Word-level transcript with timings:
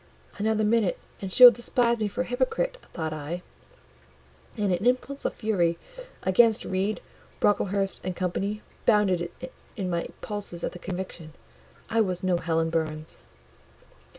"Another 0.39 0.63
minute, 0.63 0.97
and 1.21 1.31
she 1.31 1.43
will 1.43 1.51
despise 1.51 1.99
me 1.99 2.07
for 2.07 2.21
a 2.21 2.25
hypocrite," 2.25 2.75
thought 2.91 3.13
I; 3.13 3.43
and 4.57 4.73
an 4.73 4.83
impulse 4.83 5.25
of 5.25 5.35
fury 5.35 5.77
against 6.23 6.65
Reed, 6.65 7.01
Brocklehurst, 7.39 8.01
and 8.03 8.15
Co. 8.15 8.33
bounded 8.87 9.31
in 9.77 9.91
my 9.91 10.07
pulses 10.21 10.63
at 10.63 10.71
the 10.71 10.79
conviction. 10.79 11.33
I 11.87 12.01
was 12.01 12.23
no 12.23 12.37
Helen 12.37 12.71
Burns. 12.71 13.21